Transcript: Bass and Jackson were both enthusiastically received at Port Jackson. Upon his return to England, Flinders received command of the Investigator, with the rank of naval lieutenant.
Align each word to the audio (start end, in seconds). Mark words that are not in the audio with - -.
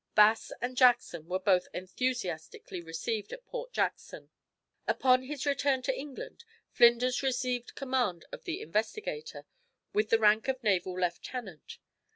Bass 0.15 0.51
and 0.61 0.75
Jackson 0.75 1.27
were 1.27 1.37
both 1.37 1.67
enthusiastically 1.75 2.81
received 2.81 3.31
at 3.31 3.45
Port 3.45 3.71
Jackson. 3.71 4.31
Upon 4.87 5.21
his 5.21 5.45
return 5.45 5.83
to 5.83 5.95
England, 5.95 6.43
Flinders 6.71 7.21
received 7.21 7.75
command 7.75 8.25
of 8.31 8.45
the 8.45 8.61
Investigator, 8.63 9.45
with 9.93 10.09
the 10.09 10.17
rank 10.17 10.47
of 10.47 10.63
naval 10.63 10.99
lieutenant. 10.99 11.77